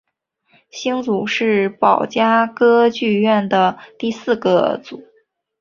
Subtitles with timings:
[0.71, 5.03] 星组是宝冢歌剧团的第四个组。